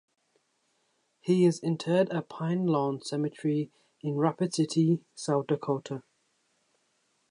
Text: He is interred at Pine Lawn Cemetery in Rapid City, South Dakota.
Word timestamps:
He 1.19 1.45
is 1.45 1.59
interred 1.59 2.09
at 2.09 2.27
Pine 2.27 2.65
Lawn 2.65 3.03
Cemetery 3.03 3.69
in 4.01 4.15
Rapid 4.15 4.51
City, 4.55 5.03
South 5.13 5.45
Dakota. 5.45 6.01